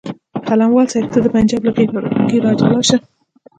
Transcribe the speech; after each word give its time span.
قلموال 0.47 0.87
صاحب 0.93 1.07
ته 1.13 1.19
د 1.21 1.27
پنجاب 1.33 1.61
له 1.65 1.71
غېږې 1.75 2.37
راجلا 2.45 2.81
شه. 2.89 2.97